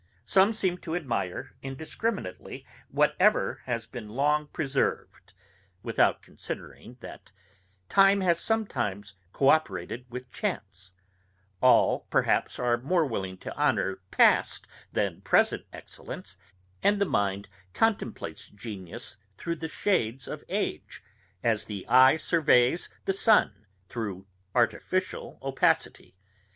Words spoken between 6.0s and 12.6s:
considering that time has sometimes co operated with chance; all perhaps